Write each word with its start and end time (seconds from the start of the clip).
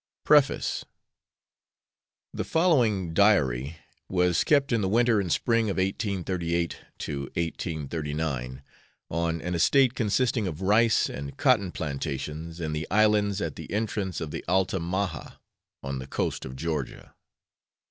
PREFACE. 0.23 0.83
The 2.33 2.43
following 2.43 3.13
diary 3.13 3.77
was 4.09 4.43
kept 4.43 4.71
in 4.71 4.81
the 4.81 4.89
winter 4.89 5.19
and 5.19 5.31
spring 5.31 5.69
of 5.69 5.77
1838 5.77 7.93
9, 8.17 8.63
on 9.11 9.41
an 9.43 9.53
estate 9.53 9.93
consisting 9.93 10.47
of 10.47 10.63
rice 10.63 11.07
and 11.07 11.37
cotton 11.37 11.71
plantations, 11.71 12.59
in 12.59 12.73
the 12.73 12.87
islands 12.89 13.41
at 13.41 13.55
the 13.57 13.71
entrance 13.71 14.19
of 14.19 14.31
the 14.31 14.43
Altamaha, 14.47 15.35
on 15.83 15.99
the 15.99 16.07
coast 16.07 16.45
of 16.45 16.55
Georgia. 16.55 17.13